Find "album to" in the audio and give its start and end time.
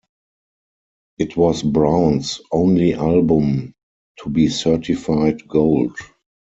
2.95-4.29